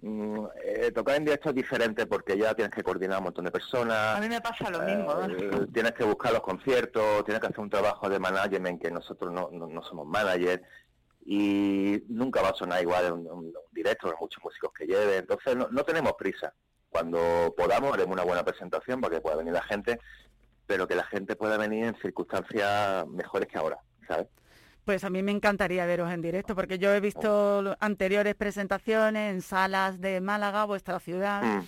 [0.00, 3.44] mm, eh, tocar en directo es diferente porque ya tienes que coordinar a un montón
[3.44, 4.16] de personas.
[4.16, 5.12] A mí me pasa lo mismo.
[5.28, 9.32] Eh, tienes que buscar los conciertos, tienes que hacer un trabajo de management que nosotros
[9.32, 10.60] no, no, no somos managers
[11.24, 14.86] y nunca va a sonar igual en un, un- un directo, hay muchos músicos que
[14.86, 16.52] lleven, entonces no, no tenemos prisa.
[16.90, 19.98] Cuando podamos haremos una buena presentación para que pueda venir la gente,
[20.66, 24.26] pero que la gente pueda venir en circunstancias mejores que ahora, ¿sabes?
[24.84, 29.32] Pues a mí me encantaría veros en directo, porque yo he visto lo- anteriores presentaciones
[29.32, 31.64] en salas de Málaga, vuestra ciudad, Mm.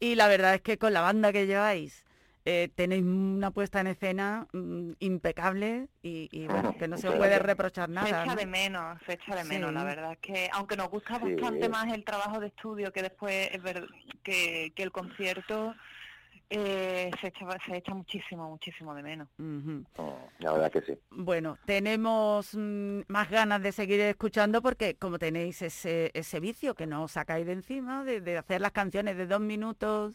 [0.00, 2.04] y la verdad es que con la banda que lleváis
[2.46, 7.14] eh, tenéis una puesta en escena mm, impecable y, y, bueno, que no se os
[7.14, 8.08] puede reprochar Se nada.
[8.22, 8.36] echa ¿no?
[8.36, 9.74] de menos, se echa de menos, Sí.
[9.74, 11.34] la verdad es que aunque nos gusta Sí.
[11.34, 13.86] bastante más el trabajo de estudio que después es ver,
[14.22, 15.74] que, que el concierto,
[16.50, 19.28] eh, se, echa, se echa muchísimo, muchísimo de menos.
[19.38, 19.80] Mm,
[20.40, 20.92] La verdad que sí.
[21.10, 26.86] Bueno, tenemos mm, más ganas de seguir escuchando porque como tenéis ese, ese vicio que
[26.86, 30.14] no os sacáis de encima, de, de hacer las canciones de dos minutos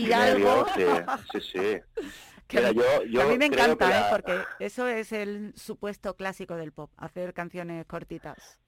[0.00, 1.80] y algo, Medio, Sí, sí, sí.
[2.46, 4.04] que, Mira, a mí- yo, que yo a mí me encanta, ¿eh?
[4.10, 8.58] porque eso es el supuesto clásico del pop, hacer canciones cortitas.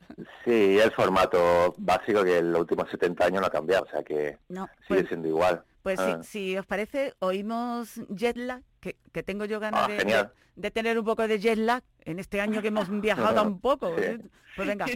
[0.44, 4.02] Sí, el formato básico que en los últimos 70 años no ha cambiado, o sea
[4.02, 5.62] que No, sigue pues, siendo igual.
[5.82, 6.20] pues Ah.
[6.22, 10.32] si, si os parece, oímos Jetlag, que, que tengo yo ganas Ah, de, de, genial.
[10.54, 13.94] de tener un poco de jetlag en este año que hemos viajado tan poco.
[13.98, 14.04] Sí.
[14.04, 14.18] ¿eh?
[14.56, 14.86] Pues venga,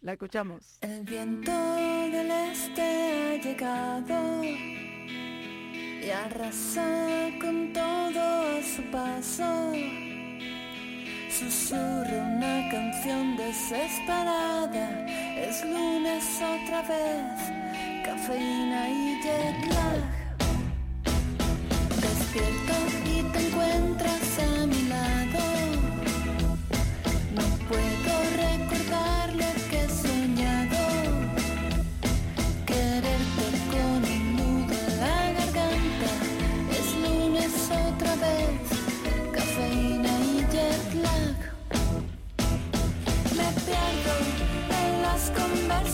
[0.00, 0.78] la escuchamos.
[0.80, 4.40] El viento del este ha llegado
[6.02, 9.72] y arrasa con todo a su paso.
[11.30, 15.06] Susurra una canción desesperada.
[15.36, 20.02] Es lunes otra vez, cafeína y jet lag.
[22.00, 22.74] Despierto
[23.04, 24.17] y te encuentras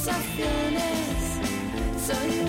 [0.05, 1.41] conversaciones.
[2.07, 2.44] Soy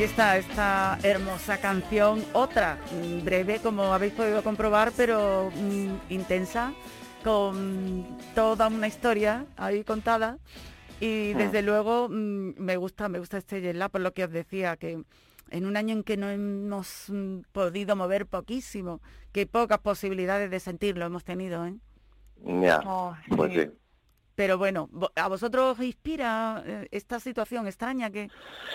[0.00, 6.72] Ahí está esta hermosa canción, otra mm, breve como habéis podido comprobar, pero mm, intensa,
[7.22, 10.38] con toda una historia ahí contada.
[11.00, 11.36] Y Mm.
[11.36, 15.02] desde luego mm, me gusta, me gusta este Yela, por lo que os decía, que
[15.50, 17.12] en un año en que no hemos
[17.52, 21.74] podido mover poquísimo, que pocas posibilidades de sentirlo hemos tenido, ¿eh?
[22.62, 23.60] Ya, Oh, pues sí.
[23.64, 23.70] sí.
[24.40, 28.30] Pero bueno, ¿a vosotros os inspira eh, esta situación extraña que,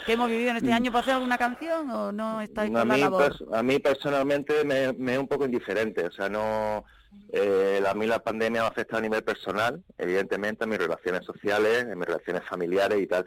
[0.06, 2.76] que hemos vivido en este año para hacer alguna canción o no estáis Mm.
[2.76, 3.24] a, con la mí, labor?
[3.34, 6.86] pers- a mí personalmente me, me es un poco indiferente, o sea, no...
[7.34, 11.26] eh, a mí la pandemia me ha afectado a nivel personal, evidentemente, en mis relaciones
[11.26, 13.26] sociales, en mis relaciones familiares y tal,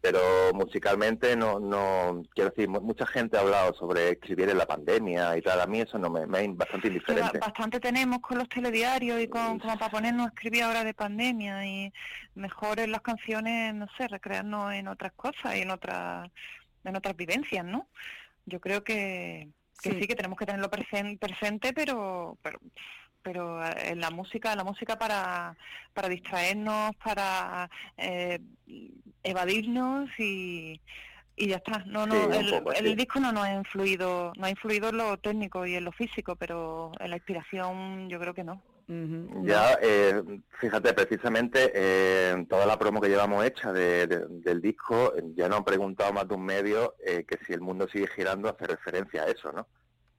[0.00, 0.20] pero
[0.54, 5.36] musicalmente no, no quiero decir, mu- mucha gente ha hablado sobre escribir en la pandemia
[5.36, 7.38] y tal, a mí eso no me, me es bastante indiferente.
[7.38, 11.66] bastante tenemos con los telediarios y con como para ponernos a escribir ahora de pandemia
[11.66, 11.92] y
[12.34, 16.30] mejor en las canciones, no sé, recrearnos en otras cosas y en otras
[16.84, 17.88] en otras vivencias, ¿no?
[18.44, 19.48] Yo creo que,
[19.82, 19.98] que Sí.
[20.02, 20.06] sí.
[20.06, 22.60] que tenemos que tenerlo presen- presente, pero, pero
[23.22, 25.56] pero eh, en la música, la música para,
[25.92, 28.38] para distraernos, para eh,
[29.30, 30.80] evadirnos y,
[31.36, 31.84] y ya está.
[31.86, 32.94] No, no, Sí, el, poco, el sí.
[32.94, 36.36] disco no nos ha influido, no ha influido en lo técnico y en lo físico,
[36.36, 38.62] pero en la inspiración yo creo que no.
[39.42, 40.22] Ya, eh,
[40.60, 45.48] fíjate, precisamente eh, en toda la promo que llevamos hecha de- de- del disco, ya
[45.48, 48.64] nos han preguntado más de un medio eh, que si el mundo sigue girando hace
[48.64, 49.66] referencia a eso, ¿no?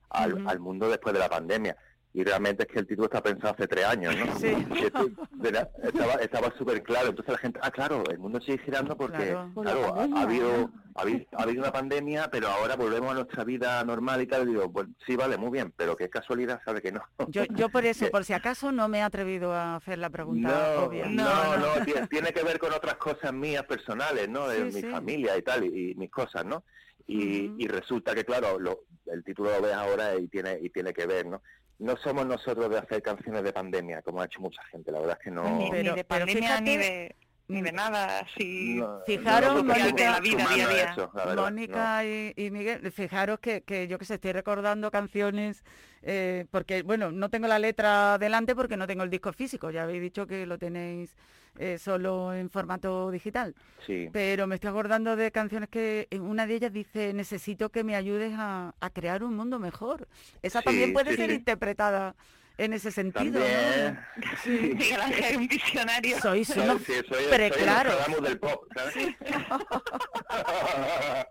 [0.09, 1.77] Al, al mundo después de la pandemia.
[2.17, 4.39] Y realmente es que el título está pensado hace tres años, ¿no?
[4.39, 4.47] Sí.
[4.75, 5.69] Y esto, ¿verdad?
[5.83, 7.09] estaba estaba súper claro.
[7.09, 9.51] Entonces la gente, ah, claro, el mundo sigue girando porque, Claro.
[9.53, 12.75] Por la claro, ha, pandemia, ha habido, ha, habido, ha habido una pandemia, pero ahora
[12.75, 14.47] volvemos a nuestra vida normal y tal.
[14.49, 17.01] Y digo, pues sí, vale, muy bien, pero qué casualidad, sabe que no.
[17.27, 20.47] Yo, yo por eso, por si acaso, no me he atrevido a hacer la pregunta
[20.75, 21.05] no, obvia.
[21.05, 24.47] no, no, tie- tiene que ver con otras cosas mías personales, ¿no?
[24.47, 24.87] De Sí, mi sí.
[24.89, 26.63] familia y tal, y, y mis cosas, ¿no?
[27.05, 30.93] Y, y resulta que, claro, lo- el título lo ves ahora y tiene y tiene
[30.93, 31.43] que ver, ¿no?
[31.79, 35.17] No somos nosotros de hacer canciones de pandemia, como ha hecho mucha gente, la verdad
[35.19, 35.43] es que no...
[35.57, 37.15] ni, Pero- ni de pero pandemia ni de
[37.47, 38.81] ni de nada así.
[38.81, 40.91] no- Fijaros, no Mónica, somos de la vida, día día.
[40.91, 44.91] eso, la verdad, Mónica y, y Miguel, fijaros que, que yo que sé, estoy recordando
[44.91, 45.63] canciones,
[46.01, 49.83] eh, porque, bueno, no tengo la letra delante porque no tengo el disco físico, ya
[49.83, 51.15] habéis dicho que lo tenéis
[51.57, 53.55] eh, solo en formato digital.
[53.79, 57.95] Sí, pero me estoy acordando de canciones que una de ellas dice, necesito que me
[57.95, 60.07] ayudes a, a crear un mundo mejor.
[60.41, 61.31] Esa Sí, también puede sí, ser sí.
[61.31, 62.15] interpretada
[62.57, 63.99] en ese sentido, también...
[64.15, 64.51] ¿no?
[64.75, 66.19] Miguel Ángel es un visionario.
[66.19, 67.95] Sois Soy, unos sí, soy, soy preclaros.
[68.21, 68.95] Del pop, ¿sabes?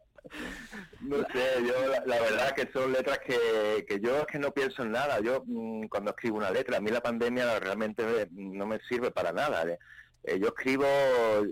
[1.00, 4.50] no sé, yo la, la verdad que son letras que, que yo es que no
[4.52, 5.20] pienso en nada.
[5.20, 9.10] Yo mm, cuando escribo una letra, a mí la pandemia realmente me- no me sirve
[9.10, 9.62] para nada.
[9.64, 9.78] ¿eh?
[10.24, 10.84] Eh, yo escribo,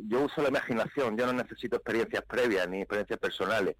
[0.08, 3.76] yo uso la imaginación, yo no necesito experiencias previas ni experiencias personales.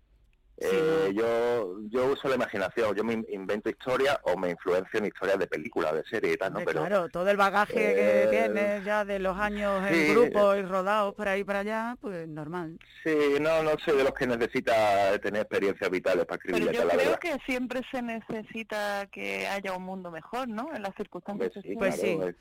[0.57, 5.07] Eh, yo yo uso la imaginación, yo me in- invento historias o me influencio en
[5.07, 6.61] historias de películas, de series y tal, ¿no?
[6.65, 10.57] Pero claro, todo el bagaje que eh, tienes ya de los años sí, en grupos
[10.59, 12.79] y rodados por ahí para allá, pues normal.
[13.03, 16.85] Sí, no, no soy de los que necesita tener experiencias vitales para escribir Pero yo
[16.85, 17.19] la creo verdad.
[17.19, 20.73] que siempre se necesita que haya un mundo mejor, ¿no?
[20.73, 21.51] En las circunstancias.
[21.53, 22.33] Pues sí, Pues claro,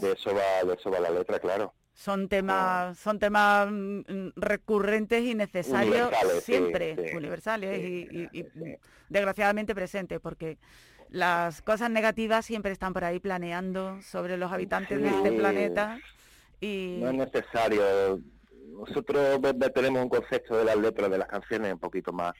[0.00, 1.72] de eso va, de eso va la letra, claro.
[1.94, 8.24] Son temas, son temas mm, recurrentes y necesarios Universales, siempre, sí, universales sí, y, y-
[8.24, 8.76] sí, y, sí.
[9.08, 10.58] desgraciadamente presentes, porque
[11.10, 16.00] las cosas negativas siempre están por ahí planeando sobre los habitantes de este planeta
[16.60, 18.20] y No es necesario.
[18.72, 19.40] Nosotros
[19.72, 22.34] tenemos un concepto de las letras de las canciones un poquito más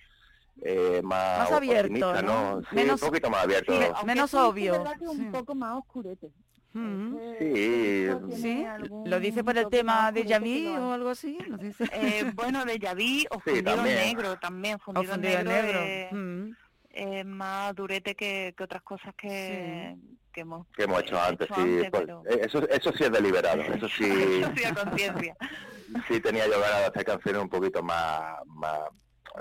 [0.63, 2.61] eh, más, Más abierto, ¿no?
[2.71, 3.73] Sí, Menos- un poquito más abierto.
[3.73, 6.31] Sí, menos obvio, es un poco más oscurete.
[6.75, 7.17] Mm.
[7.41, 8.67] Eh, Sí, ¿Sí?
[9.07, 11.39] ¿Lo dice por el tema de Yaví lo o algo así?
[11.49, 11.85] ¿Nos dice?
[11.93, 13.97] Eh, bueno, de Yaví o Sí, fundido también.
[13.97, 15.81] negro también, O fundido, negro, negro.
[16.13, 17.27] Mm.
[17.27, 19.97] más durete que, que otras cosas que,
[20.33, 21.61] que hemos, que hemos hecho antes, sí.
[21.61, 24.05] antes, pues, pero- eh, eso, eso sí es deliberado, eso sí,
[24.43, 25.37] Eso sí, a conciencia.
[26.09, 28.81] sí tenía yo ganas de hacer canciones un poquito más, más,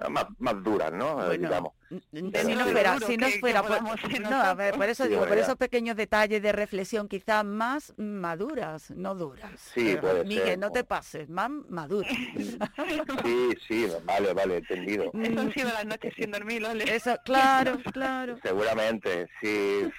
[0.09, 1.15] más, más duras, ¿no?
[1.15, 1.73] Bueno, digamos.
[1.89, 4.53] Pero si no fuera, Duro si no que- que fuera por, podamos ser no, a
[4.53, 4.77] ver, nosotros.
[4.77, 9.51] por eso Sí, digo, por esos pequeños detalles de reflexión, quizás más maduras, no duras.
[9.73, 10.59] Sí, Pero, Miguel, ser.
[10.59, 12.11] no te pases, más maduras.
[13.23, 15.11] Sí, sí, vale, vale, entendido.
[15.13, 16.83] Eso han sido las noches sin dormir, Lole.
[16.95, 18.37] Eso, claro, claro.
[18.43, 19.89] Seguramente, sí,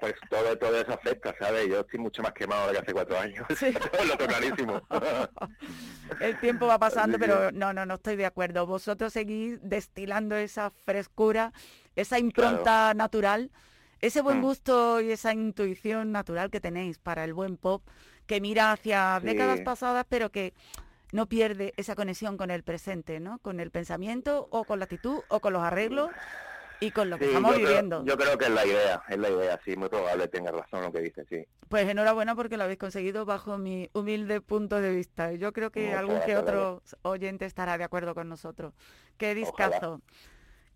[0.00, 1.66] pues todo, todo eso afecta, ¿sabes?
[1.68, 3.66] Yo estoy mucho más quemado de que hace cuatro años, Sí.
[3.72, 4.82] lo tengo clarísimo.
[6.20, 8.66] El tiempo va pasando, pero no, no, no estoy de acuerdo.
[8.66, 11.37] Vosotros seguís destilando esa frescura,
[11.96, 13.50] esa impronta natural,
[14.00, 14.42] ese buen Mm.
[14.42, 17.82] gusto y esa intuición natural que tenéis para el buen pop,
[18.26, 19.26] que mira hacia Sí.
[19.26, 20.52] décadas pasadas, pero que
[21.12, 23.38] no pierde esa conexión con el presente, ¿no?
[23.38, 26.10] Con el pensamiento o con la actitud o con los arreglos
[26.80, 28.04] y con lo que estamos yo creo- viviendo.
[28.04, 30.92] yo creo que es la idea, es la idea, sí, muy probable tenga razón lo
[30.92, 31.44] que dice, sí.
[31.68, 35.32] Pues enhorabuena porque lo habéis conseguido bajo mi humilde punto de vista.
[35.32, 38.74] Yo creo que Muchas algún que otro oyente estará de acuerdo con nosotros.
[39.16, 39.76] Qué Ojalá.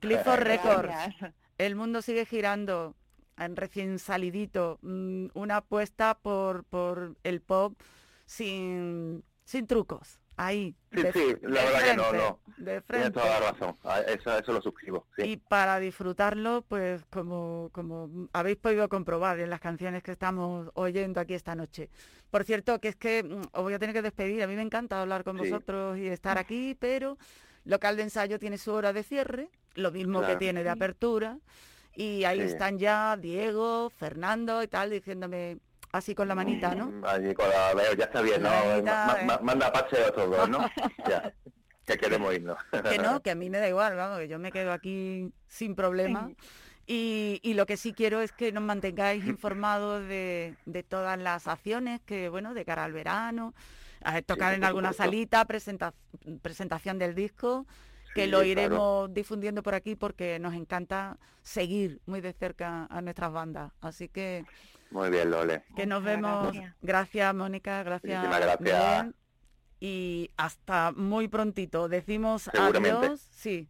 [0.02, 1.34] Clifford Records, Gracias.
[1.58, 2.94] el mundo sigue girando,
[3.38, 7.74] en recién salidito, mm, una apuesta por, por el pop
[8.26, 10.18] sin, sin trucos.
[10.36, 12.40] Ahí, Sí, de, sí, la de verdad que no, no.
[12.56, 13.10] de Tienes frente.
[13.12, 15.22] toda la razón, a- eso, eso lo suscribo, sí.
[15.24, 21.20] Y para disfrutarlo, pues como, como habéis podido comprobar en las canciones que estamos oyendo
[21.20, 21.90] aquí esta noche.
[22.30, 24.42] Por cierto, que es que mm, os voy a tener que despedir.
[24.42, 25.44] A mí me encanta hablar con Sí.
[25.50, 27.18] vosotros y estar aquí, pero
[27.64, 31.38] local de ensayo tiene su hora de cierre, lo mismo que tiene de apertura.
[31.94, 32.46] Y ahí Sí.
[32.46, 35.58] están ya Diego, Fernando y tal, diciéndome
[35.92, 36.86] así con la manita, ¿no?
[36.86, 38.48] Mm, Allí con la veo, ya está bien, ¿no?
[38.48, 39.24] La manita, Ma- eh.
[39.26, 40.58] ma- manda pache de otros dos, ¿no?
[41.08, 41.32] ya,
[41.84, 42.56] que queremos irnos.
[42.88, 45.74] Que no, que a mí me da igual, vamos, que yo me quedo aquí sin
[45.74, 46.30] problema.
[46.86, 51.46] Y, y lo que sí quiero es que nos mantengáis informados de, de todas las
[51.46, 53.62] acciones que, bueno, de cara al verano, a
[54.26, 55.02] tocar en alguna supuesto.
[55.04, 55.94] salita, presenta-
[56.42, 57.66] presentación del disco,
[58.14, 58.50] que Sí, lo claro.
[58.50, 63.72] iremos difundiendo por aquí porque nos encanta seguir muy de cerca a nuestras bandas.
[63.80, 64.44] Así que
[64.90, 65.64] Muy bien, Lole.
[65.76, 66.52] que nos vemos.
[66.52, 66.74] gracias.
[66.82, 69.04] Gracias, Mónica, gracias, Muchísimas gracias.
[69.04, 69.14] Miguel,
[69.80, 71.88] Y hasta muy prontito.
[71.88, 73.68] Decimos adiós, sí,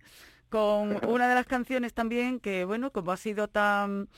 [0.51, 4.09] con una de las canciones también que, bueno, como ha sido tan,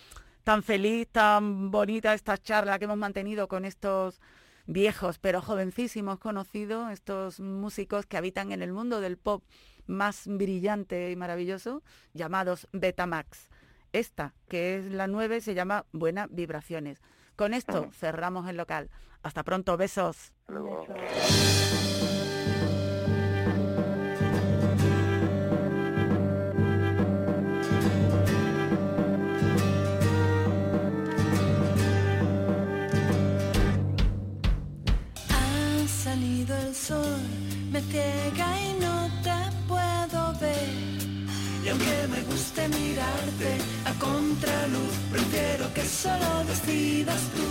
[0.42, 4.20] tan feliz, tan bonita esta charla que hemos mantenido con estos
[4.66, 9.42] viejos pero jovencísimos conocidos, estos músicos que habitan en el mundo del pop
[9.86, 13.48] más brillante y maravilloso, llamados Betamax.
[13.92, 17.00] Esta, que es la 9, se llama Buenas Vibraciones.
[17.36, 18.90] Con esto cerramos el local.
[19.22, 20.32] Hasta pronto, besos.
[36.88, 37.20] Sol,
[37.72, 40.68] me ciega y no te puedo ver.
[41.64, 43.50] Y aunque me guste mirarte
[43.86, 47.46] a contraluz, prefiero que solo decidas tú.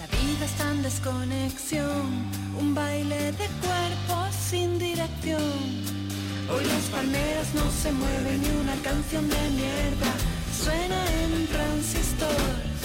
[0.00, 2.06] La vida está en desconexión,
[2.58, 5.52] un baile de cuerpos sin dirección.
[6.50, 10.10] Hoy las palmeras no se mueven y una canción de mierda
[10.62, 12.77] suena en transistor.